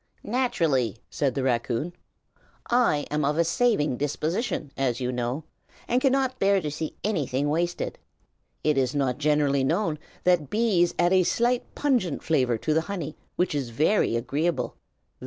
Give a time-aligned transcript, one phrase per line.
[0.23, 1.93] "Naturally," said the raccoon,
[2.71, 5.43] "I am of a saving disposition, as you know,
[5.87, 7.99] and cannot bear to see anything wasted.
[8.63, 13.15] It is not generally known that bees add a slight pungent flavor to the honey,
[13.35, 14.75] which is very agreeable.